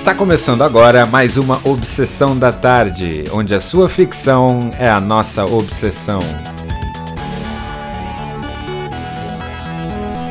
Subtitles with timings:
[0.00, 5.44] Está começando agora mais uma Obsessão da Tarde, onde a sua ficção é a nossa
[5.44, 6.20] obsessão.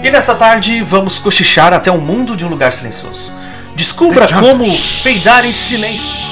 [0.04, 3.32] E nessa tarde vamos cochichar até o mundo de um lugar silencioso.
[3.76, 4.66] Descubra como
[5.04, 6.29] peidar em silêncio.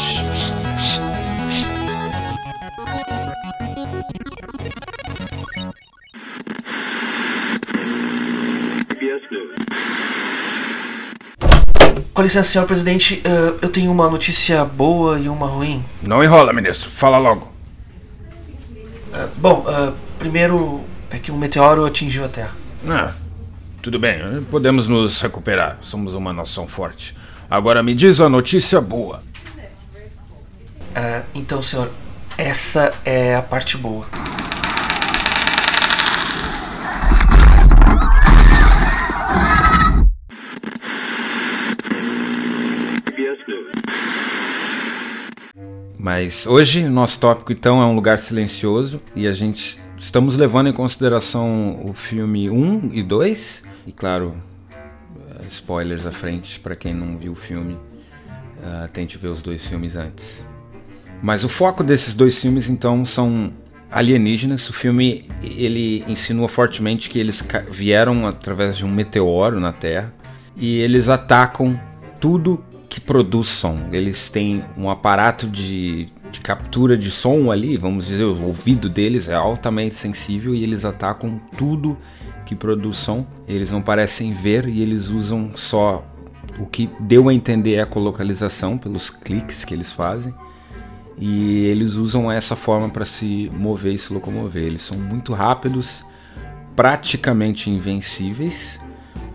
[12.27, 15.83] Licença, senhor presidente, uh, eu tenho uma notícia boa e uma ruim.
[16.01, 16.89] Não enrola, ministro.
[16.89, 17.47] Fala logo.
[19.13, 22.51] Uh, bom, uh, primeiro é que um meteoro atingiu a Terra.
[22.87, 23.13] Ah,
[23.81, 24.43] tudo bem.
[24.51, 25.77] Podemos nos recuperar.
[25.81, 27.15] Somos uma nação forte.
[27.49, 29.23] Agora me diz a notícia boa.
[31.33, 31.89] então, senhor,
[32.37, 34.05] essa é a parte boa.
[46.07, 50.71] Mas hoje nosso tópico então é um lugar silencioso e a gente estamos levando em
[50.71, 54.33] consideração o filme 1 e 2 e claro,
[54.71, 59.67] eh, spoilers à frente para quem não viu o filme, uh, tente ver os dois
[59.67, 60.47] filmes antes.
[61.21, 63.51] Mas o foco desses dois filmes então são
[63.91, 64.69] alienígenas.
[64.69, 70.13] O filme ele insinua fortemente que eles vieram através de um meteoro na Terra
[70.55, 71.77] e eles atacam
[72.17, 72.63] tudo
[72.97, 73.89] que produz som.
[73.91, 79.29] Eles têm um aparato de, de captura de som ali, vamos dizer, o ouvido deles
[79.29, 81.95] é altamente sensível e eles atacam tudo
[82.43, 83.23] que produz som.
[83.47, 86.03] Eles não parecem ver e eles usam só
[86.57, 90.33] o que deu a entender é a colocalização pelos cliques que eles fazem.
[91.19, 94.63] E eles usam essa forma para se mover e se locomover.
[94.63, 96.03] Eles são muito rápidos,
[96.75, 98.79] praticamente invencíveis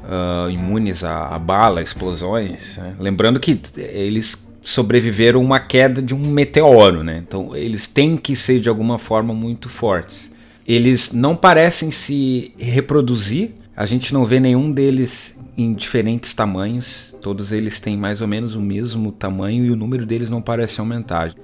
[0.05, 2.77] uh, imunes a, a bala, explosões.
[2.77, 2.95] Né?
[2.99, 7.23] Lembrando que eles sobreviveram uma queda de um meteoro, né?
[7.27, 10.33] Então eles têm que ser de alguma forma muito fortes.
[10.67, 13.51] Eles não parecem se reproduzir.
[13.77, 17.15] A gente não vê nenhum deles em diferentes tamanhos.
[17.21, 20.79] Todos eles têm mais ou menos o mesmo tamanho e o número deles não parece
[20.79, 21.35] aumentar.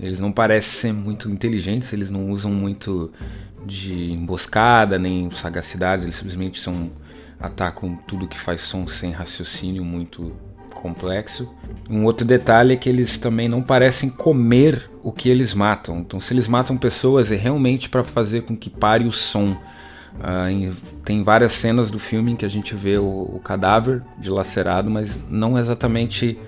[0.00, 3.10] Eles não parecem ser muito inteligentes, eles não usam muito
[3.66, 6.90] de emboscada nem sagacidade, eles simplesmente são
[7.40, 10.32] atacam tudo que faz som sem raciocínio muito
[10.74, 11.52] complexo.
[11.90, 15.98] Um outro detalhe é que eles também não parecem comer o que eles matam.
[15.98, 19.56] Então, se eles matam pessoas, é realmente para fazer com que pare o som.
[20.14, 24.90] Uh, tem várias cenas do filme em que a gente vê o, o cadáver dilacerado,
[24.90, 26.38] mas não exatamente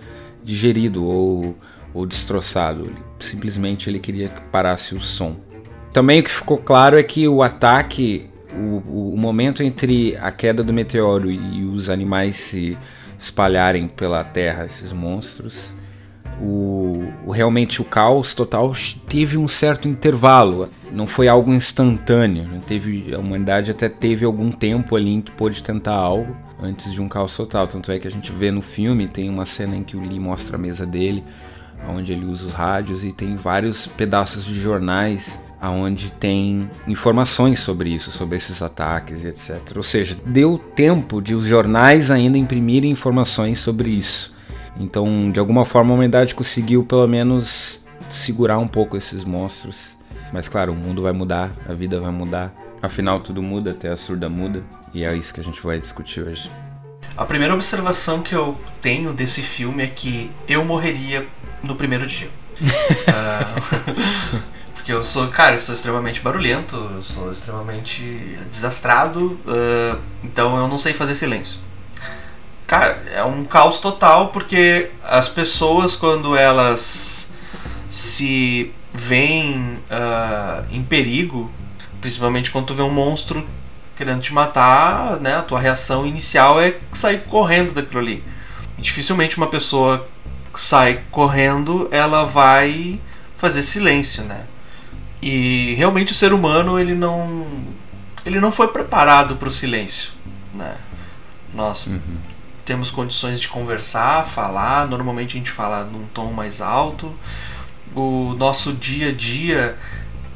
[0.44, 1.56] digerido ou,
[1.92, 2.82] ou destroçado.
[2.82, 5.36] Ele, simplesmente ele queria que parasse o som.
[5.92, 10.62] Também o que ficou claro é que o ataque o, o momento entre a queda
[10.62, 12.76] do meteoro e os animais se
[13.18, 15.74] espalharem pela Terra, esses monstros,
[16.40, 18.72] o, o, realmente o caos total
[19.06, 22.48] teve um certo intervalo, não foi algo instantâneo.
[22.66, 27.00] Teve, a humanidade até teve algum tempo ali em que pôde tentar algo antes de
[27.00, 27.66] um caos total.
[27.66, 30.18] Tanto é que a gente vê no filme, tem uma cena em que o Lee
[30.18, 31.22] mostra a mesa dele,
[31.86, 37.90] onde ele usa os rádios e tem vários pedaços de jornais aonde tem informações sobre
[37.90, 39.60] isso, sobre esses ataques e etc.
[39.76, 44.34] Ou seja, deu tempo de os jornais ainda imprimirem informações sobre isso.
[44.78, 49.96] Então, de alguma forma, a humanidade conseguiu pelo menos segurar um pouco esses monstros.
[50.32, 52.54] Mas claro, o mundo vai mudar, a vida vai mudar.
[52.80, 54.62] Afinal, tudo muda, até a surda muda.
[54.94, 56.50] E é isso que a gente vai discutir hoje.
[57.16, 61.26] A primeira observação que eu tenho desse filme é que eu morreria
[61.62, 62.30] no primeiro dia.
[62.60, 64.40] uh,
[64.80, 68.02] Porque eu sou, cara, eu sou extremamente barulhento, eu sou extremamente
[68.50, 71.60] desastrado, uh, então eu não sei fazer silêncio.
[72.66, 77.28] Cara, é um caos total porque as pessoas, quando elas
[77.90, 81.52] se veem uh, em perigo,
[82.00, 83.46] principalmente quando tu vê um monstro
[83.94, 88.24] querendo te matar, né, a tua reação inicial é sair correndo daquilo ali.
[88.78, 90.08] Dificilmente uma pessoa
[90.54, 92.98] sai correndo, ela vai
[93.36, 94.46] fazer silêncio, né?
[95.22, 97.64] E realmente o ser humano ele não
[98.24, 100.12] ele não foi preparado para o silêncio,
[100.54, 100.76] né?
[101.52, 102.00] Nós uhum.
[102.64, 107.12] temos condições de conversar, falar, normalmente a gente fala num tom mais alto.
[107.94, 109.76] O nosso dia a dia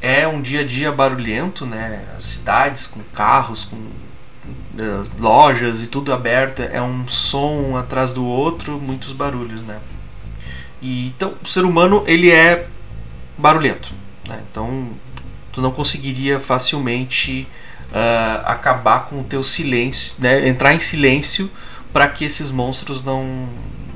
[0.01, 2.03] é um dia a dia barulhento, né?
[2.19, 8.79] cidades com carros, com uh, lojas e tudo aberto, é um som atrás do outro,
[8.79, 9.79] muitos barulhos, né?
[10.81, 12.67] E então o ser humano ele é
[13.37, 14.41] barulhento né?
[14.51, 14.89] Então,
[15.51, 17.47] tu não conseguiria facilmente
[17.91, 20.47] uh, acabar com o teu silêncio, né?
[20.47, 21.49] entrar em silêncio
[21.93, 23.47] para que esses monstros não,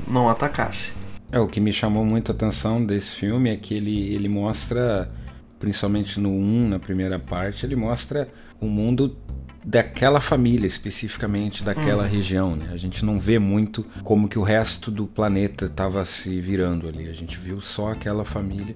[0.06, 0.94] não atacassem.
[1.30, 5.10] É, o que me chamou muito a atenção desse filme é que ele, ele mostra,
[5.58, 8.28] principalmente no 1, na primeira parte, ele mostra
[8.60, 9.16] o mundo
[9.64, 12.08] daquela família especificamente daquela uhum.
[12.08, 12.70] região, né?
[12.72, 17.08] A gente não vê muito como que o resto do planeta estava se virando ali.
[17.08, 18.74] A gente viu só aquela família.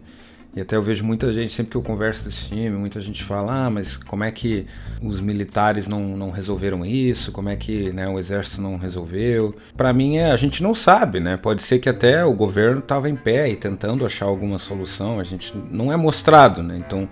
[0.56, 3.66] E até eu vejo muita gente, sempre que eu converso desse filme, muita gente fala:
[3.66, 4.66] ah, mas como é que
[5.02, 7.32] os militares não, não resolveram isso?
[7.32, 9.54] Como é que né, o exército não resolveu?
[9.76, 11.36] Para mim, é, a gente não sabe, né?
[11.36, 15.24] Pode ser que até o governo estava em pé e tentando achar alguma solução, a
[15.24, 16.76] gente não é mostrado, né?
[16.78, 17.08] Então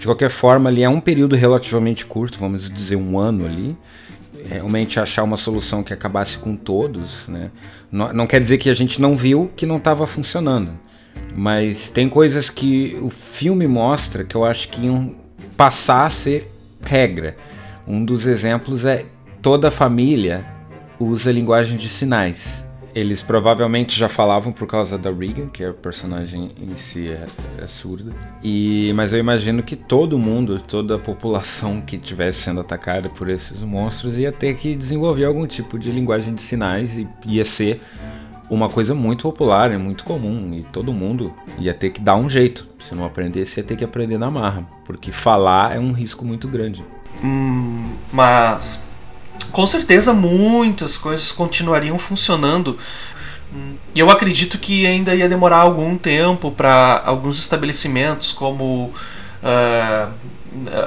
[0.00, 3.76] de qualquer forma, ali é um período relativamente curto, vamos dizer um ano ali.
[4.48, 7.50] Realmente achar uma solução que acabasse com todos, né?
[7.92, 10.72] Não, não quer dizer que a gente não viu que não estava funcionando.
[11.34, 15.14] Mas tem coisas que o filme mostra que eu acho que iam
[15.56, 16.50] passar a ser
[16.82, 17.36] regra.
[17.86, 19.06] Um dos exemplos é
[19.42, 20.44] toda família
[20.98, 22.68] usa linguagem de sinais.
[22.92, 27.26] Eles provavelmente já falavam por causa da Regan, que é a personagem em si é,
[27.62, 28.12] é, surda.
[28.42, 33.28] E, mas eu imagino que todo mundo, toda a população que estivesse sendo atacada por
[33.28, 37.80] esses monstros ia ter que desenvolver algum tipo de linguagem de sinais e ia ser
[38.50, 42.28] uma coisa muito popular, e muito comum, e todo mundo ia ter que dar um
[42.28, 42.68] jeito.
[42.80, 46.48] Se não aprendesse, ia ter que aprender na marra, porque falar é um risco muito
[46.48, 46.84] grande.
[47.22, 48.82] Hum, mas
[49.52, 52.76] com certeza muitas coisas continuariam funcionando.
[53.94, 58.92] E eu acredito que ainda ia demorar algum tempo para alguns estabelecimentos como
[59.42, 60.12] uh,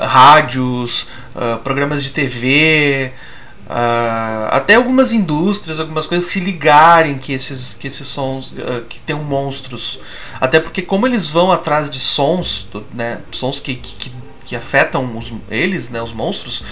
[0.06, 3.12] rádios, uh, programas de TV,
[3.68, 8.52] uh, até algumas indústrias, algumas coisas se ligarem que esses, que esses sons
[8.90, 10.00] que tem monstros.
[10.40, 14.12] Até porque como eles vão atrás de sons, né, sons que, que,
[14.46, 16.64] que afetam os, eles, né, os monstros,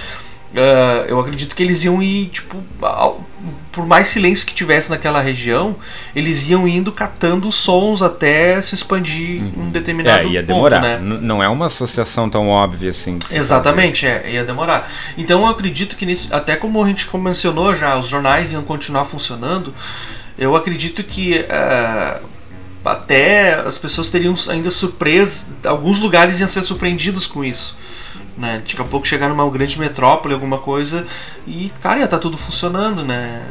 [0.54, 3.26] Uh, eu acredito que eles iam ir, tipo, ao,
[3.72, 5.78] por mais silêncio que tivesse naquela região,
[6.14, 9.68] eles iam indo catando sons até se expandir uhum.
[9.68, 10.82] um determinado é, ia demorar.
[10.82, 11.00] né?
[11.00, 13.18] Não é uma associação tão óbvia assim.
[13.32, 14.92] Exatamente, é, ia demorar.
[15.18, 19.06] Então eu acredito que nesse, até como a gente mencionou já, os jornais iam continuar
[19.06, 19.74] funcionando.
[20.38, 22.28] Eu acredito que uh,
[22.84, 27.78] até as pessoas teriam ainda surpresas, alguns lugares iam ser surpreendidos com isso
[28.38, 28.60] né?
[28.60, 31.06] Daqui a pouco chegar numa grande metrópole, alguma coisa,
[31.46, 33.44] e, cara, ia estar tá tudo funcionando, né?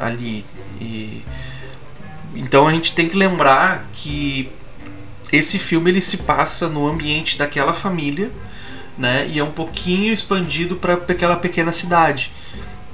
[0.00, 0.44] ali.
[0.80, 1.24] E,
[2.34, 4.50] então a gente tem que lembrar que
[5.32, 8.30] esse filme ele se passa no ambiente daquela família,
[8.96, 9.26] né?
[9.28, 12.32] E é um pouquinho expandido para aquela pequena cidade,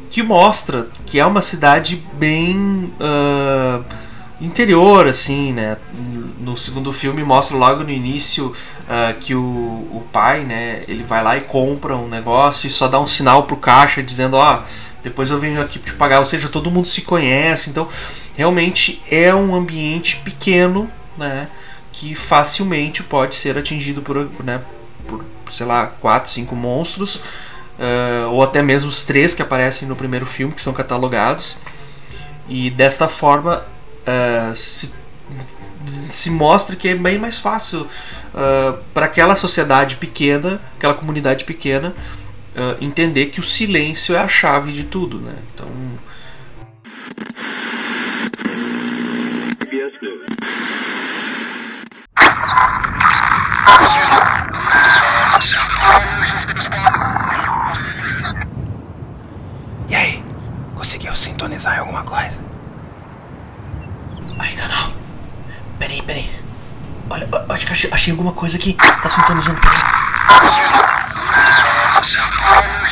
[0.09, 3.85] que mostra que é uma cidade bem uh,
[4.41, 5.77] interior, assim, né?
[6.41, 10.85] No segundo filme mostra logo no início uh, que o, o pai, né?
[10.89, 14.37] Ele vai lá e compra um negócio e só dá um sinal pro caixa dizendo,
[14.37, 14.63] ó, oh,
[15.03, 16.19] depois eu venho aqui te pagar.
[16.19, 17.71] Ou seja, todo mundo se conhece.
[17.71, 17.89] Então,
[18.37, 21.49] realmente é um ambiente pequeno, né?
[21.93, 24.63] Que facilmente pode ser atingido por, né?
[25.07, 27.17] Por, sei lá, quatro, cinco monstros.
[27.79, 31.57] Uh, ou até mesmo os três que aparecem no primeiro filme, que são catalogados.
[32.49, 33.65] E dessa forma
[34.03, 34.93] uh, se,
[36.09, 37.87] se mostra que é bem mais fácil
[38.35, 41.95] uh, para aquela sociedade pequena, aquela comunidade pequena,
[42.57, 45.19] uh, entender que o silêncio é a chave de tudo.
[45.19, 45.35] Né?
[45.55, 45.69] Então.
[59.89, 60.23] E aí?
[60.75, 62.39] Conseguiu sintonizar alguma coisa?
[64.39, 64.93] Ainda não.
[65.79, 66.32] Peraí, peraí.
[67.63, 68.73] Acho que achei, achei alguma coisa aqui.
[68.73, 69.79] Tá sintonizando, peraí.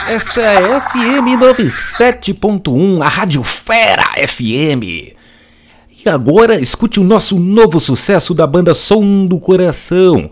[0.07, 4.85] Essa é a FM 97.1, a Rádio Fera FM.
[4.85, 10.31] E agora escute o nosso novo sucesso da banda Som do Coração.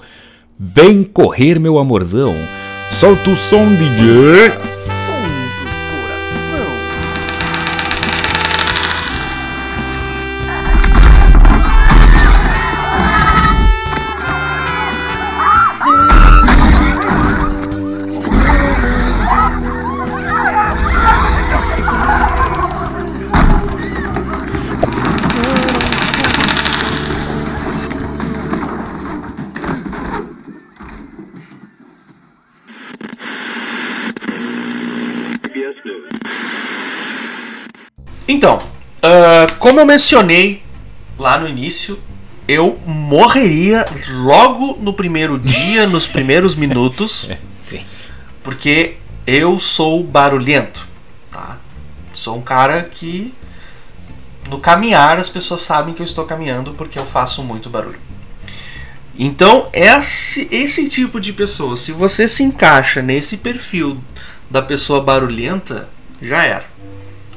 [0.57, 2.37] Vem correr, meu amorzão.
[2.93, 4.53] Solta o som, DJ.
[6.47, 6.58] Então,
[39.79, 40.61] como eu mencionei
[41.17, 42.01] lá no início,
[42.49, 43.87] eu morreria
[44.25, 47.29] logo no primeiro dia, nos primeiros minutos.
[48.43, 50.89] Porque eu sou barulhento,
[51.31, 51.59] tá?
[52.13, 53.33] Sou um cara que
[54.49, 58.01] no caminhar as pessoas sabem que eu estou caminhando porque eu faço muito barulho.
[59.17, 64.03] Então, esse, esse tipo de pessoa, se você se encaixa nesse perfil
[64.51, 65.89] da pessoa barulhenta,
[66.21, 66.78] já era.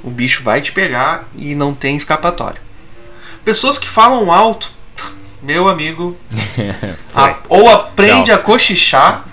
[0.03, 2.61] O bicho vai te pegar e não tem escapatória.
[3.43, 4.73] Pessoas que falam alto,
[5.41, 6.15] meu amigo,
[7.13, 8.37] a, ou aprende não.
[8.37, 9.25] a cochichar,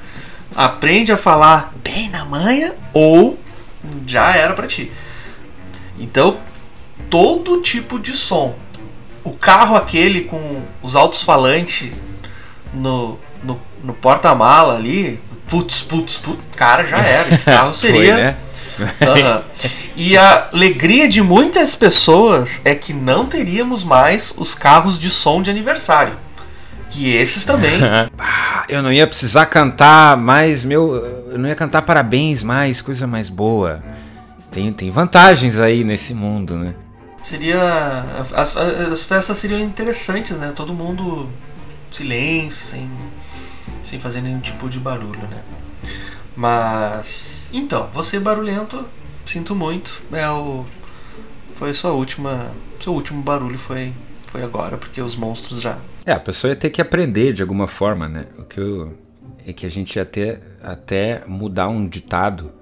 [0.55, 3.39] aprende a falar bem na manha, ou
[4.07, 4.91] já era para ti.
[5.99, 6.39] Então,
[7.11, 8.57] todo tipo de som.
[9.25, 11.91] O carro aquele com os altos falantes
[12.73, 17.35] no, no, no porta-mala ali, putz, putz, putz, cara, já era.
[17.35, 18.15] Esse carro seria.
[18.15, 18.37] Foi, né?
[18.81, 19.43] Uhum.
[19.97, 25.43] E a alegria de muitas pessoas é que não teríamos mais os carros de som
[25.43, 26.17] de aniversário.
[26.91, 27.81] Que esses também.
[28.21, 30.95] Ah, eu não ia precisar cantar mais meu.
[31.31, 33.83] Eu não ia cantar parabéns mais, coisa mais boa.
[34.51, 36.75] Tem, tem vantagens aí nesse mundo, né?
[37.23, 38.05] Seria.
[38.35, 40.53] As, as festas seriam interessantes, né?
[40.55, 41.29] Todo mundo
[41.91, 42.91] silêncio, sem,
[43.83, 45.39] sem fazer nenhum tipo de barulho, né?
[46.39, 47.51] Mas.
[47.53, 48.85] Então, você barulhento,
[49.25, 50.01] sinto muito.
[50.13, 50.65] É o.
[51.53, 52.53] Foi sua última.
[52.79, 53.93] Seu último barulho foi,
[54.27, 55.77] foi agora, porque os monstros já.
[56.07, 58.27] É, a pessoa ia ter que aprender de alguma forma, né?
[58.39, 58.97] O que eu,
[59.45, 62.53] é que a gente ia ter até mudar um ditado,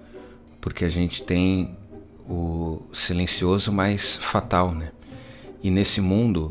[0.59, 1.77] porque a gente tem
[2.27, 4.89] o silencioso mais fatal, né?
[5.63, 6.51] E nesse mundo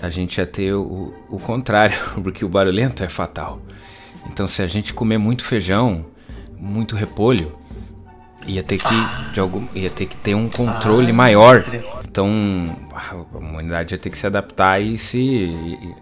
[0.00, 3.60] a gente ia ter o, o contrário, porque o barulhento é fatal.
[4.30, 6.13] Então, se a gente comer muito feijão,
[6.64, 7.52] muito repolho,
[8.46, 11.62] ia ter que, de algum, ia ter, que ter um controle ah, maior.
[12.04, 15.18] Então, a humanidade ia ter que se adaptar e se.
[15.18, 15.94] E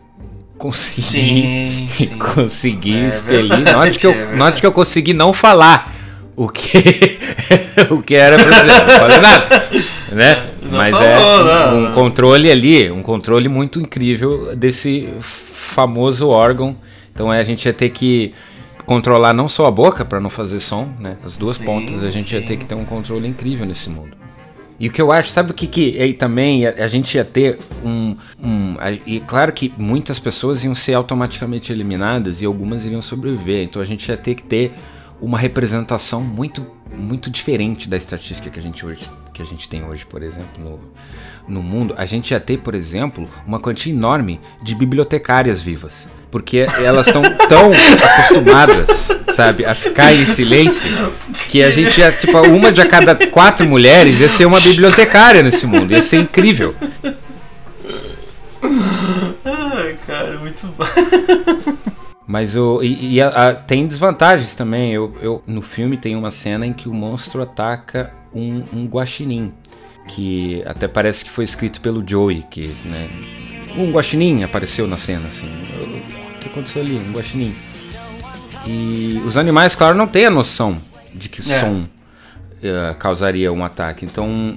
[0.58, 2.18] conseguir, sim, sim.
[2.18, 3.48] conseguir é expelir.
[3.48, 5.92] Verdade, note, que eu, é note que eu consegui não falar
[6.36, 7.18] o que
[7.90, 8.86] o que era pra dizer.
[8.86, 9.68] Não falei nada,
[10.12, 10.46] né?
[10.62, 11.94] Não Mas falou, é não, um não.
[11.94, 16.76] controle ali, um controle muito incrível desse famoso órgão.
[17.12, 18.32] Então é, a gente ia ter que
[18.86, 21.16] controlar não só a boca para não fazer som, né?
[21.24, 22.36] As duas sim, pontas a gente sim.
[22.36, 24.16] ia ter que ter um controle incrível nesse mundo.
[24.78, 27.24] E o que eu acho, sabe o que que aí também a, a, gente ia
[27.24, 32.84] ter um, um a, e claro que muitas pessoas iam ser automaticamente eliminadas e algumas
[32.84, 33.64] iriam sobreviver.
[33.64, 34.72] Então a gente ia ter que ter
[35.20, 36.66] uma representação muito
[36.98, 40.48] muito diferente da estatística que a gente hoje que a gente tem hoje, por exemplo,
[40.58, 40.80] no,
[41.48, 41.94] no mundo.
[41.96, 47.22] A gente ia ter, por exemplo, uma quantia enorme de bibliotecárias vivas, porque elas estão
[47.46, 51.12] tão acostumadas, sabe, a ficar em silêncio,
[51.50, 55.42] que a gente ia, tipo, uma de a cada quatro mulheres ia ser uma bibliotecária
[55.42, 55.92] nesse mundo.
[55.92, 56.74] Ia ser incrível.
[59.44, 60.84] Ai, cara, muito bom.
[62.26, 64.94] Mas o, e, e a, a, tem desvantagens também.
[64.94, 69.52] Eu, eu, no filme tem uma cena em que o monstro ataca um, um guaxinim.
[70.08, 72.42] Que até parece que foi escrito pelo Joey.
[72.50, 73.06] Que, né,
[73.76, 75.28] um guaxinim apareceu na cena.
[75.28, 75.46] Assim,
[76.16, 76.21] que
[76.52, 76.96] aconteceu ali?
[76.96, 77.54] Um guaxinim.
[78.66, 80.76] E os animais, claro, não têm a noção
[81.12, 81.60] de que o é.
[81.60, 84.04] som uh, causaria um ataque.
[84.04, 84.56] Então,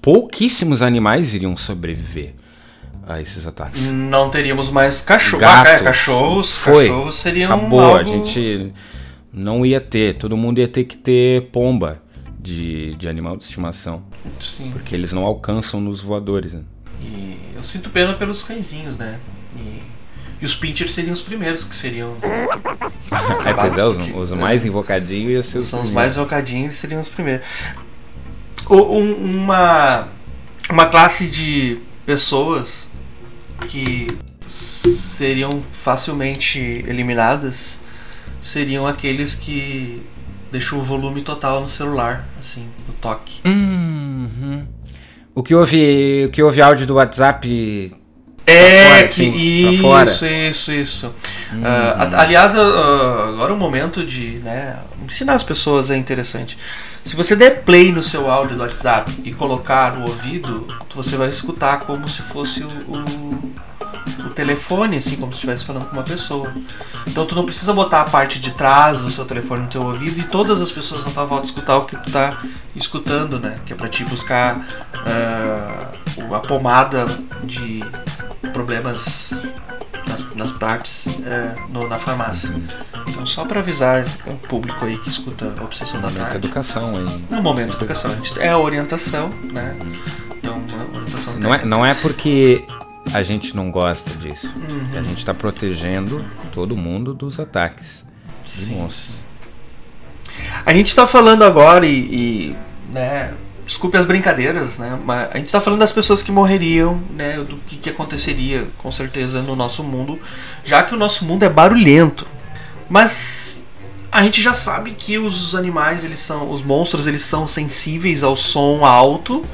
[0.00, 2.34] pouquíssimos animais iriam sobreviver
[3.06, 3.82] a esses ataques.
[3.82, 5.40] Não teríamos mais cachorro.
[5.40, 7.98] Gatos, ah, cachorros, foi, cachorros seriam acabou, algo...
[7.98, 8.72] a gente
[9.32, 12.00] não ia ter, todo mundo ia ter que ter pomba
[12.38, 14.02] de, de animal de estimação.
[14.38, 14.70] Sim.
[14.72, 16.62] Porque eles não alcançam nos voadores, né?
[17.02, 19.18] E eu sinto pena pelos cãezinhos, né?
[20.44, 22.16] E, os pinchers seriam os primeiros que seriam.
[23.44, 25.88] é, pois é, os, os mais invocadinhos São primeiros.
[25.88, 27.46] os mais invocadinhos seriam os primeiros.
[28.68, 30.08] Um, uma,
[30.70, 32.90] uma classe de pessoas
[33.68, 34.08] que
[34.46, 37.78] seriam facilmente eliminadas
[38.40, 40.02] seriam aqueles que
[40.52, 43.40] deixou o volume total no celular, assim, no toque.
[43.44, 44.66] Uhum.
[45.34, 47.92] O que houve, o que houve áudio do WhatsApp
[48.46, 48.73] é,
[49.80, 51.14] fora, assim, isso, isso, isso.
[51.52, 51.60] Uhum.
[51.60, 56.58] Uh, aliás, uh, agora é o momento de né, ensinar as pessoas é interessante.
[57.02, 61.28] Se você der play no seu áudio do WhatsApp e colocar no ouvido, você vai
[61.28, 63.54] escutar como se fosse o, o
[64.18, 66.52] o telefone, assim, como se estivesse falando com uma pessoa.
[67.06, 70.20] Então tu não precisa botar a parte de trás do seu telefone no teu ouvido
[70.20, 72.38] e todas as pessoas na tua volta escutar o que tu tá
[72.76, 73.58] escutando, né?
[73.64, 77.06] Que é pra te buscar uh, a pomada
[77.42, 77.82] de
[78.54, 79.34] problemas
[80.08, 82.50] nas, nas partes uh, no, na farmácia.
[83.06, 86.36] Então só para avisar o público aí que escuta a Obsessão da Tarde.
[86.36, 87.24] educação aí.
[87.28, 88.16] No momento de educação.
[88.38, 89.76] É a orientação, né?
[90.36, 92.64] Então, orientação não é, não é porque
[93.12, 94.52] a gente não gosta disso.
[94.56, 94.98] Uhum.
[94.98, 98.06] A gente está protegendo todo mundo dos ataques.
[98.42, 99.12] Sim, sim.
[100.64, 102.56] A gente está falando agora e, e,
[102.92, 103.32] né,
[103.64, 104.98] desculpe as brincadeiras, né?
[105.04, 107.38] Mas a gente tá falando das pessoas que morreriam, né?
[107.38, 110.18] Do que, que aconteceria, com certeza, no nosso mundo,
[110.64, 112.26] já que o nosso mundo é barulhento.
[112.88, 113.64] Mas
[114.12, 118.36] a gente já sabe que os animais, eles são, os monstros, eles são sensíveis ao
[118.36, 119.44] som alto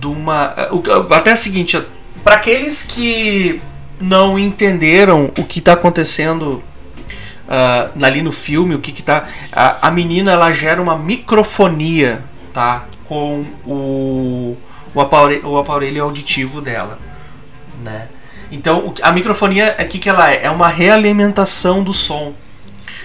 [0.00, 0.54] de uma,
[1.10, 1.82] até o seguinte,
[2.22, 3.62] para aqueles que
[4.00, 6.62] não entenderam o que está acontecendo
[7.48, 9.26] uh, ali no filme, o que, que tá.
[9.52, 12.86] A, a menina ela gera uma microfonia, tá?
[13.06, 14.56] Com o,
[14.94, 16.98] o, aparelho, o aparelho auditivo dela,
[17.82, 18.08] né?
[18.50, 20.44] Então a microfonia é que, que ela é?
[20.44, 22.34] É uma realimentação do som.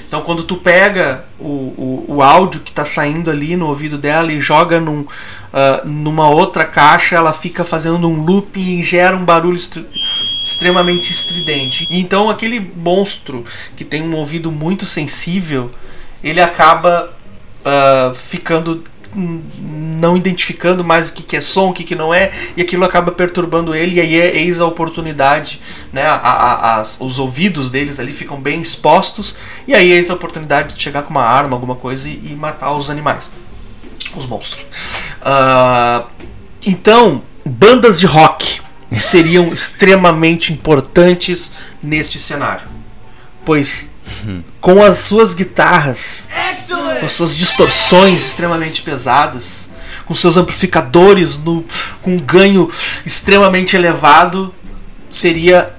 [0.07, 4.31] Então quando tu pega o, o, o áudio que está saindo ali no ouvido dela
[4.31, 5.07] e joga num, uh,
[5.85, 9.57] numa outra caixa, ela fica fazendo um loop e gera um barulho
[10.43, 11.87] extremamente estridente.
[11.89, 13.43] E então aquele monstro
[13.75, 15.71] que tem um ouvido muito sensível,
[16.23, 17.11] ele acaba
[17.61, 18.83] uh, ficando
[19.15, 22.85] não identificando mais o que, que é som, o que, que não é, e aquilo
[22.85, 25.59] acaba perturbando ele, e aí é eis a oportunidade,
[25.91, 26.03] né?
[26.03, 29.35] A, a, as, os ouvidos deles ali ficam bem expostos,
[29.67, 32.35] e aí é eis a oportunidade de chegar com uma arma, alguma coisa, e, e
[32.35, 33.31] matar os animais,
[34.15, 34.65] os monstros.
[35.21, 36.07] Uh,
[36.65, 38.61] então, bandas de rock
[39.01, 42.67] seriam extremamente importantes neste cenário,
[43.45, 43.89] pois
[44.59, 46.29] com as suas guitarras,
[46.99, 49.69] com suas distorções extremamente pesadas,
[50.05, 51.63] com seus amplificadores no,
[52.01, 52.69] com um ganho
[53.05, 54.53] extremamente elevado,
[55.09, 55.73] seria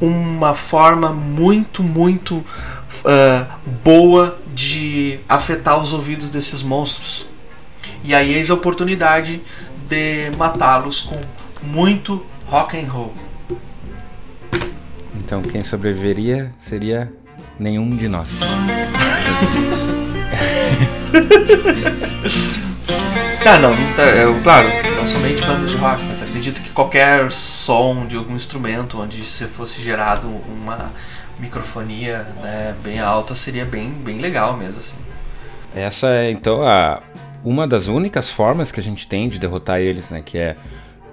[0.00, 3.46] uma forma muito, muito uh,
[3.84, 7.26] boa de afetar os ouvidos desses monstros.
[8.04, 9.40] E aí eis a oportunidade
[9.88, 11.18] de matá-los com
[11.62, 13.14] muito rock and roll.
[15.16, 17.12] Então quem sobreviveria seria
[17.58, 18.28] nenhum de nós.
[23.42, 28.06] tá, não, tá, é, claro, não somente bandas de rock, mas acredito que qualquer som
[28.06, 30.92] de algum instrumento onde se fosse gerado uma
[31.38, 34.96] microfonia né, bem alta seria bem, bem legal mesmo assim.
[35.74, 37.02] Essa é então a
[37.44, 40.56] uma das únicas formas que a gente tem de derrotar eles, né, que é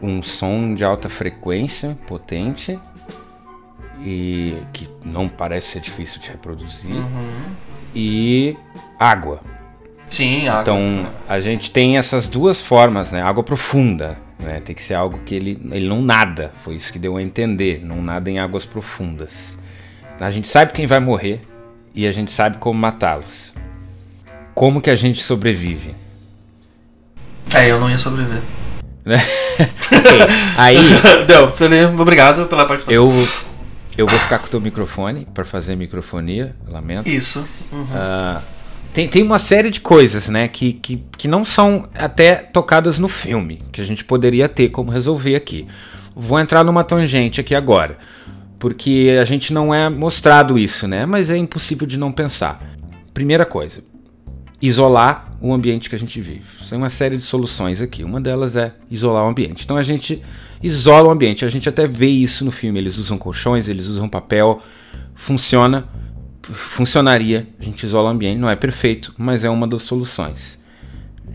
[0.02, 2.80] um som de alta frequência, potente,
[4.06, 6.92] e que não parece ser difícil de reproduzir.
[6.92, 7.44] Uhum.
[7.96, 8.56] E
[9.00, 9.42] água.
[10.08, 10.62] Sim, água.
[10.62, 13.24] Então a gente tem essas duas formas, né?
[13.24, 14.62] Água profunda, né?
[14.64, 16.54] Tem que ser algo que ele, ele não nada.
[16.64, 17.84] Foi isso que deu a entender.
[17.84, 19.58] Não nada em águas profundas.
[20.20, 21.42] A gente sabe quem vai morrer
[21.94, 23.56] e a gente sabe como matá-los.
[24.54, 25.96] Como que a gente sobrevive?
[27.56, 28.42] É, eu não ia sobreviver.
[29.06, 30.20] okay,
[30.58, 30.78] aí.
[31.28, 33.04] Deu, obrigado pela participação.
[33.04, 33.55] Eu
[33.98, 37.10] eu vou ficar com o teu microfone para fazer microfonia, lamento.
[37.10, 37.48] Isso.
[37.72, 37.84] Uhum.
[37.84, 38.42] Uh,
[38.94, 43.10] tem, tem uma série de coisas, né, que, que, que não são até tocadas no
[43.10, 45.68] filme, que a gente poderia ter como resolver aqui.
[46.16, 47.98] Vou entrar numa tangente aqui agora,
[48.58, 52.62] porque a gente não é mostrado isso, né, mas é impossível de não pensar.
[53.14, 53.82] Primeira coisa,
[54.62, 56.44] isolar o ambiente que a gente vive.
[56.70, 58.04] Tem uma série de soluções aqui.
[58.04, 59.64] Uma delas é isolar o ambiente.
[59.64, 60.22] Então a gente
[60.66, 61.46] isola o ambiente.
[61.46, 62.80] A gente até vê isso no filme.
[62.80, 64.62] Eles usam colchões, eles usam papel.
[65.14, 65.88] Funciona.
[66.42, 67.48] Funcionaria.
[67.60, 68.40] A gente isola o ambiente.
[68.40, 70.64] Não é perfeito, mas é uma das soluções.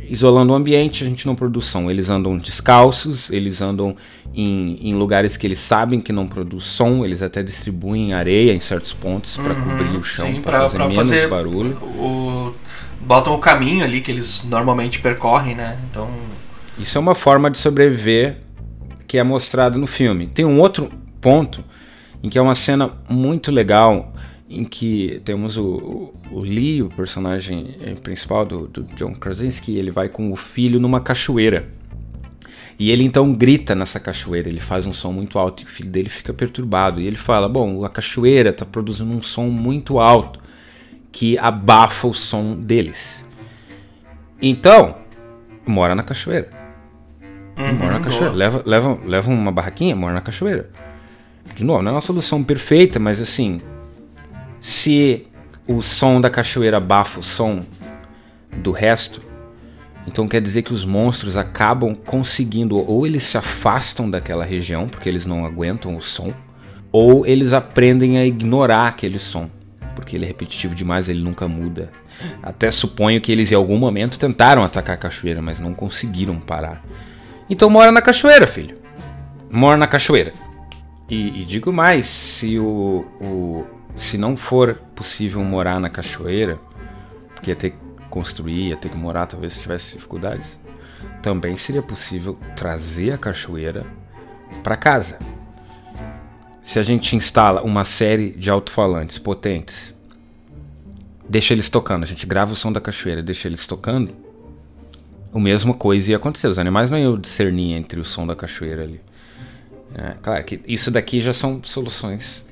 [0.08, 1.88] Isolando o ambiente, a gente não produz som.
[1.88, 3.94] Eles andam descalços, eles andam
[4.34, 7.04] em, em lugares que eles sabem que não produz som.
[7.04, 10.94] Eles até distribuem areia em certos pontos para uhum, cobrir o chão, para fazer menos
[10.94, 11.76] fazer barulho.
[11.96, 12.52] O,
[13.00, 15.78] botam o caminho ali que eles normalmente percorrem, né?
[15.88, 16.10] Então.
[16.78, 18.38] Isso é uma forma de sobreviver
[19.10, 20.28] que é mostrado no filme.
[20.28, 20.88] Tem um outro
[21.20, 21.64] ponto
[22.22, 24.14] em que é uma cena muito legal
[24.48, 29.90] em que temos o, o, Lee, o personagem eh, principal do, do John Krasinski, ele
[29.90, 31.68] vai com o filho numa cachoeira.
[32.78, 35.90] E ele então grita nessa cachoeira, ele faz um som muito alto e o filho
[35.90, 37.00] dele fica perturbado.
[37.00, 40.38] E ele fala: Bom, a cachoeira está produzindo um som muito alto
[41.10, 43.28] que abafa o som deles.
[44.40, 44.98] Então,
[45.66, 46.59] mora na cachoeira.
[47.60, 48.34] Uhum, mora na cachoeira.
[48.34, 50.70] Leva, leva, leva uma barraquinha, mora na cachoeira.
[51.54, 53.60] De novo, não é uma solução perfeita, mas assim,
[54.60, 55.26] se
[55.66, 57.64] o som da cachoeira abafa o som
[58.56, 59.22] do resto,
[60.06, 65.08] então quer dizer que os monstros acabam conseguindo, ou eles se afastam daquela região porque
[65.08, 66.32] eles não aguentam o som,
[66.90, 69.48] ou eles aprendem a ignorar aquele som,
[69.94, 71.90] porque ele é repetitivo demais, ele nunca muda.
[72.42, 76.82] Até suponho que eles em algum momento tentaram atacar a cachoeira, mas não conseguiram parar.
[77.50, 78.78] Então mora na cachoeira, filho.
[79.50, 80.32] Mora na cachoeira.
[81.08, 86.60] E, e digo mais, se o, o, se não for possível morar na cachoeira,
[87.34, 87.76] porque ia ter que
[88.08, 90.56] construir, ia ter que morar, talvez se tivesse dificuldades.
[91.20, 93.84] também seria possível trazer a cachoeira
[94.62, 95.18] para casa.
[96.62, 99.92] Se a gente instala uma série de alto-falantes potentes,
[101.28, 104.14] deixa eles tocando, a gente grava o som da cachoeira, deixa eles tocando,
[105.32, 106.48] o mesmo coisa ia acontecer.
[106.48, 109.00] Os animais não iam discernir entre o som da cachoeira ali.
[109.94, 112.48] É, claro que isso daqui já são soluções.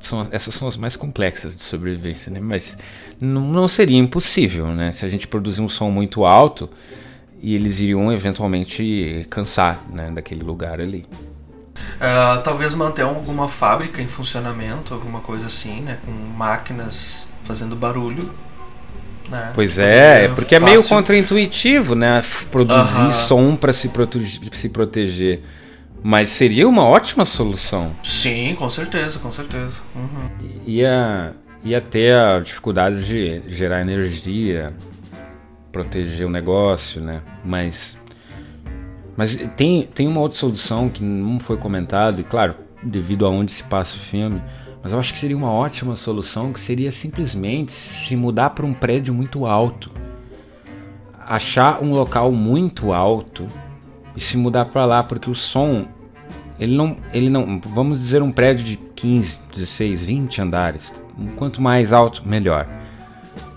[0.00, 2.38] São, essas são as mais complexas de sobrevivência, né?
[2.38, 2.78] Mas
[3.20, 4.92] não, não seria impossível, né?
[4.92, 6.68] Se a gente produzir um som muito alto
[7.40, 11.06] e eles iriam eventualmente cansar né, daquele lugar ali.
[11.96, 15.98] Uh, talvez manter alguma fábrica em funcionamento, alguma coisa assim, né?
[16.04, 18.30] Com máquinas fazendo barulho.
[19.30, 19.52] Né?
[19.54, 20.66] Pois é, é porque fácil.
[20.66, 22.24] é meio contraintuitivo, né?
[22.50, 23.12] Produzir uh -huh.
[23.12, 25.42] som para se, prote se proteger.
[26.02, 27.90] Mas seria uma ótima solução.
[28.02, 29.80] Sim, com certeza, com certeza.
[29.94, 30.30] Uhum.
[30.66, 31.34] Ia,
[31.64, 34.72] ia ter a dificuldade de gerar energia,
[35.72, 37.22] proteger o negócio, né?
[37.44, 37.96] Mas,
[39.16, 43.52] mas tem, tem uma outra solução que não foi comentado, e claro, devido a onde
[43.52, 44.40] se passa o filme,
[44.86, 48.72] mas eu acho que seria uma ótima solução, que seria simplesmente se mudar para um
[48.72, 49.90] prédio muito alto.
[51.18, 53.48] Achar um local muito alto
[54.14, 55.86] e se mudar para lá, porque o som
[56.56, 60.94] ele não, ele não, vamos dizer um prédio de 15, 16, 20 andares.
[61.34, 62.68] Quanto mais alto, melhor.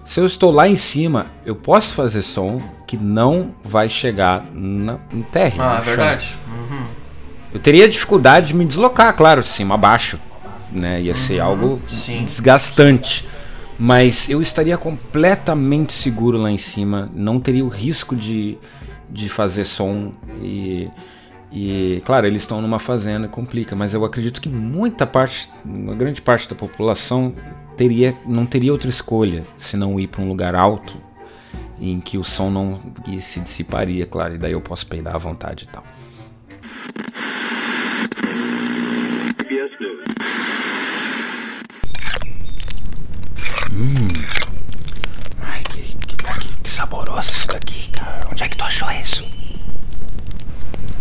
[0.07, 4.97] Se eu estou lá em cima, eu posso fazer som que não vai chegar na,
[5.13, 5.61] no térreo.
[5.61, 6.39] Ah, é verdade.
[6.47, 6.87] Uhum.
[7.53, 10.17] Eu teria dificuldade de me deslocar, claro, cima abaixo,
[10.71, 11.01] né?
[11.01, 12.23] Ia ser uhum, algo sim.
[12.23, 13.27] desgastante.
[13.77, 18.57] Mas eu estaria completamente seguro lá em cima, não teria o risco de,
[19.09, 20.89] de fazer som e
[21.51, 26.21] e, claro, eles estão numa fazenda, complica, mas eu acredito que muita parte, uma grande
[26.21, 27.33] parte da população
[27.75, 30.95] teria, não teria outra escolha se não ir para um lugar alto
[31.81, 32.79] em que o som não
[33.19, 35.83] se dissiparia, claro, e daí eu posso peidar à vontade e tal.
[43.71, 44.07] Hum.
[45.39, 46.15] Ai, que, que,
[46.63, 48.27] que saboroso isso daqui, cara.
[48.29, 49.25] Onde é que tu achou isso?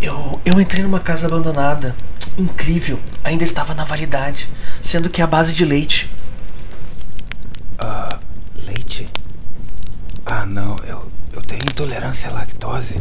[0.01, 1.97] Eu, eu entrei numa casa abandonada.
[2.39, 3.01] Incrível.
[3.25, 4.49] Ainda estava na validade.
[4.81, 6.09] Sendo que é a base de leite.
[7.81, 9.09] Ah, uh, leite?
[10.25, 10.77] Ah, não.
[10.87, 12.95] Eu, eu tenho intolerância à lactose.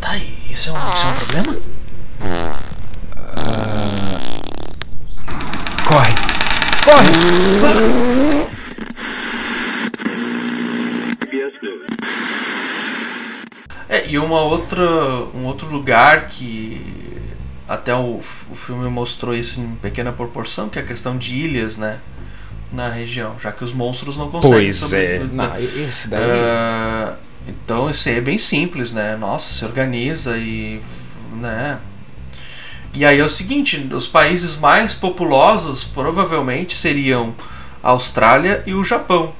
[0.00, 1.52] Tá, isso é um, isso é um problema?
[2.22, 2.70] Uh...
[5.90, 6.14] Corre!
[6.90, 8.48] Corre!
[13.88, 14.82] É, e uma outra,
[15.34, 16.80] um outro lugar que
[17.68, 21.76] até o, o filme mostrou isso em pequena proporção, que é a questão de ilhas,
[21.76, 22.00] né?
[22.72, 25.22] Na região, já que os monstros não conseguem pois sobreviver.
[25.22, 25.34] É.
[25.34, 26.22] Não, esse daí...
[26.22, 27.16] Uh,
[27.48, 29.16] então isso aí é bem simples, né?
[29.16, 30.80] Nossa, se organiza e.
[31.34, 31.78] né?
[32.94, 37.34] E aí é o seguinte, os países mais populosos provavelmente seriam
[37.82, 39.32] a Austrália e o Japão,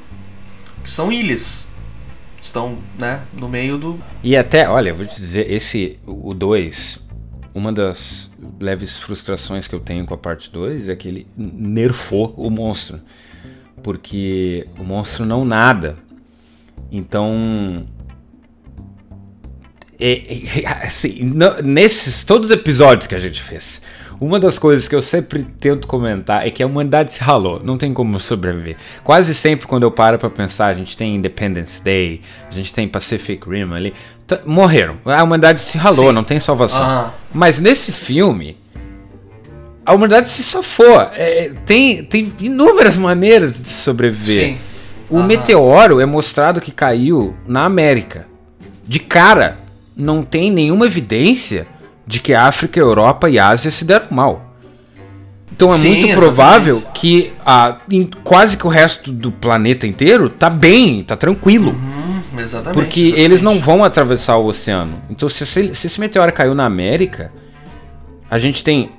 [0.82, 1.70] que são ilhas
[2.40, 3.98] estão, né, no meio do.
[4.22, 6.98] E até, olha, vou te dizer, esse, o 2,
[7.54, 12.34] uma das leves frustrações que eu tenho com a parte 2 é que ele nerfou
[12.36, 13.00] o monstro.
[13.82, 15.96] Porque o monstro não nada.
[16.92, 17.86] Então.
[20.00, 21.32] É, é, assim,
[21.62, 23.82] nesses todos os episódios que a gente fez,
[24.20, 27.78] uma das coisas que eu sempre tento comentar é que a humanidade se ralou, não
[27.78, 28.76] tem como sobreviver.
[29.02, 32.86] Quase sempre quando eu paro para pensar, a gente tem Independence Day, a gente tem
[32.86, 33.94] Pacific Rim ali,
[34.44, 34.98] morreram.
[35.06, 36.12] A humanidade se ralou, Sim.
[36.12, 36.82] não tem salvação.
[36.82, 37.14] Ah.
[37.32, 38.58] Mas nesse filme,
[39.86, 41.00] a humanidade se safou.
[41.14, 44.50] É, tem, tem inúmeras maneiras de sobreviver.
[44.50, 44.58] Sim.
[45.08, 48.26] O meteoro é mostrado que caiu na América.
[48.86, 49.58] De cara,
[49.96, 51.66] não tem nenhuma evidência
[52.06, 54.50] de que África, Europa e Ásia se deram mal.
[55.52, 57.00] Então é Sim, muito provável exatamente.
[57.00, 61.72] que a, em, quase que o resto do planeta inteiro tá bem, tá tranquilo.
[61.72, 62.74] Uhum, exatamente.
[62.74, 63.24] Porque exatamente.
[63.24, 65.00] eles não vão atravessar o oceano.
[65.10, 67.32] Então se, se esse meteoro caiu na América,
[68.30, 68.90] a gente tem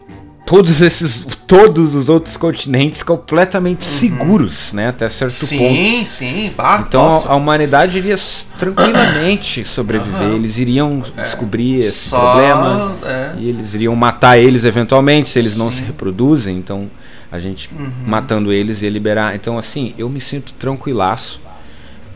[0.52, 3.94] todos esses todos os outros continentes completamente uhum.
[3.94, 5.74] seguros, né, até certo sim, ponto.
[5.74, 6.54] Sim, sim.
[6.82, 7.30] Então nossa.
[7.30, 8.18] a humanidade iria
[8.60, 10.28] tranquilamente sobreviver.
[10.28, 10.36] Uhum.
[10.36, 11.24] Eles iriam é.
[11.24, 13.32] descobrir esse Só, problema é.
[13.38, 15.60] e eles iriam matar eles eventualmente se eles sim.
[15.60, 16.58] não se reproduzem.
[16.58, 16.90] Então
[17.32, 17.90] a gente uhum.
[18.06, 19.34] matando eles ia liberar.
[19.34, 21.40] Então assim, eu me sinto tranquilaço.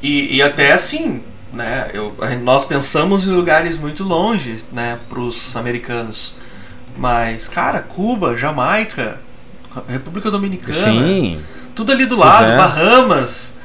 [0.04, 1.22] E, e até assim,
[1.54, 1.88] né?
[1.94, 6.36] Eu, nós pensamos em lugares muito longe, né, para os americanos
[6.98, 9.20] mas, cara, Cuba, Jamaica,
[9.88, 10.74] República Dominicana.
[10.74, 11.42] Sim.
[11.74, 12.58] Tudo ali do lado, é.
[12.58, 13.56] Bahamas,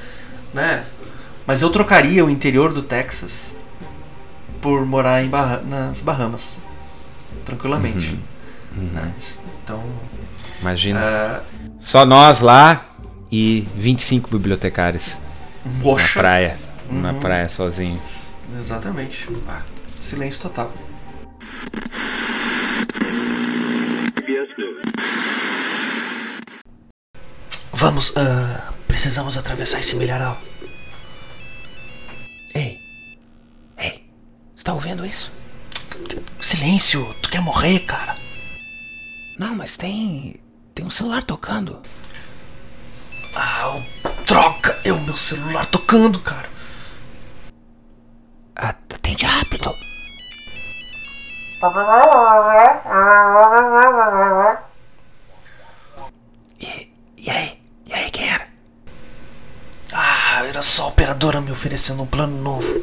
[0.52, 0.84] né?
[1.46, 3.56] Mas eu trocaria o interior do Texas
[4.60, 6.60] por morar em Barra nas Bahamas.
[7.44, 8.18] Tranquilamente.
[8.76, 8.88] Uhum.
[8.92, 9.12] Né?
[9.62, 9.82] Então.
[10.60, 11.00] Imagina.
[11.00, 12.84] Uh, Só nós lá
[13.30, 15.18] e 25 bibliotecários.
[15.82, 16.18] Poxa.
[16.18, 16.58] Na praia.
[16.88, 17.00] Uhum.
[17.00, 17.98] Na praia sozinho.
[18.58, 19.28] Exatamente.
[19.98, 20.72] Silêncio total.
[27.72, 30.38] Vamos, uh, precisamos atravessar esse milharal.
[32.54, 32.78] Ei,
[33.78, 34.04] ei,
[34.54, 35.32] está ouvindo isso?
[36.40, 38.16] Silêncio, tu quer morrer, cara?
[39.38, 40.38] Não, mas tem.
[40.74, 41.80] tem um celular tocando.
[43.34, 43.80] Ah,
[44.26, 44.78] troca!
[44.84, 46.50] É o meu celular tocando, cara.
[48.54, 49.74] Atende rápido.
[56.58, 57.60] E, e aí?
[57.86, 58.48] E aí, quem era?
[59.92, 62.82] Ah, era só a operadora me oferecendo um plano novo.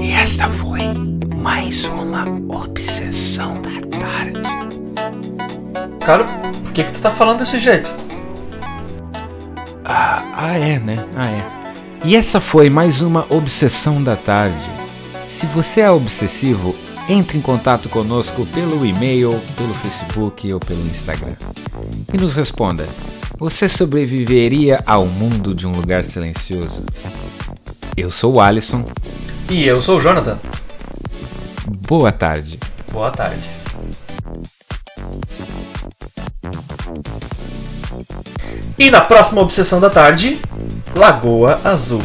[0.00, 4.42] E esta foi mais uma obsessão da tarde.
[6.04, 7.94] Cara, por que que tu tá falando desse jeito?
[9.84, 10.96] Ah, ah, é, né?
[11.16, 11.46] Ah, é.
[12.04, 14.70] E essa foi mais uma obsessão da tarde.
[15.26, 16.76] Se você é obsessivo,
[17.08, 21.34] entre em contato conosco pelo e-mail, pelo Facebook ou pelo Instagram.
[22.12, 22.86] E nos responda:
[23.38, 26.84] você sobreviveria ao mundo de um lugar silencioso?
[27.96, 28.84] Eu sou o Alisson.
[29.48, 30.38] E eu sou o Jonathan.
[31.90, 32.56] Boa tarde.
[32.92, 33.50] Boa tarde.
[38.78, 40.40] E na próxima obsessão da tarde,
[40.94, 42.04] Lagoa Azul.